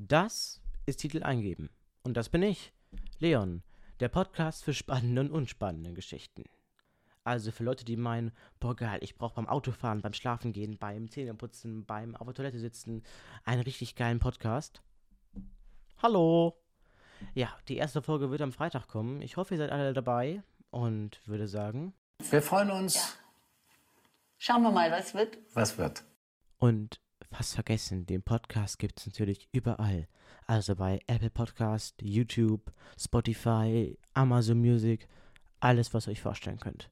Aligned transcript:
Das 0.00 0.60
ist 0.86 1.00
Titel 1.00 1.24
eingeben. 1.24 1.70
Und 2.04 2.16
das 2.16 2.28
bin 2.28 2.44
ich, 2.44 2.72
Leon, 3.18 3.64
der 3.98 4.08
Podcast 4.08 4.62
für 4.62 4.72
spannende 4.72 5.22
und 5.22 5.32
unspannende 5.32 5.92
Geschichten. 5.92 6.44
Also 7.24 7.50
für 7.50 7.64
Leute, 7.64 7.84
die 7.84 7.96
meinen, 7.96 8.30
boah 8.60 8.76
geil, 8.76 9.00
ich 9.02 9.16
brauche 9.16 9.34
beim 9.34 9.48
Autofahren, 9.48 10.00
beim 10.00 10.12
Schlafengehen, 10.12 10.78
beim 10.78 11.10
Zähneputzen, 11.10 11.84
beim 11.84 12.14
auf 12.14 12.28
der 12.28 12.34
Toilette 12.34 12.60
sitzen 12.60 13.02
einen 13.44 13.62
richtig 13.62 13.96
geilen 13.96 14.20
Podcast. 14.20 14.82
Hallo! 16.00 16.56
Ja, 17.34 17.48
die 17.66 17.76
erste 17.76 18.00
Folge 18.00 18.30
wird 18.30 18.40
am 18.40 18.52
Freitag 18.52 18.86
kommen. 18.86 19.20
Ich 19.20 19.36
hoffe, 19.36 19.54
ihr 19.54 19.58
seid 19.58 19.72
alle 19.72 19.94
dabei 19.94 20.44
und 20.70 21.20
würde 21.26 21.48
sagen. 21.48 21.92
Wir 22.30 22.40
freuen 22.40 22.70
uns. 22.70 22.94
Ja. 22.94 23.02
Schauen 24.38 24.62
wir 24.62 24.70
mal, 24.70 24.92
was 24.92 25.12
wird. 25.14 25.38
Was 25.54 25.76
wird? 25.76 26.04
Und 26.58 27.00
fast 27.30 27.54
vergessen, 27.54 28.06
den 28.06 28.22
Podcast 28.22 28.78
gibt 28.78 28.98
es 29.00 29.06
natürlich 29.06 29.48
überall. 29.52 30.08
Also 30.46 30.74
bei 30.74 31.00
Apple 31.06 31.30
Podcast, 31.30 31.94
YouTube, 32.02 32.72
Spotify, 32.98 33.98
Amazon 34.14 34.60
Music, 34.60 35.08
alles, 35.60 35.92
was 35.94 36.06
ihr 36.06 36.12
euch 36.12 36.22
vorstellen 36.22 36.60
könnt. 36.60 36.90